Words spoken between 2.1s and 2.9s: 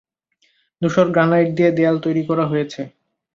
করা হয়েছে।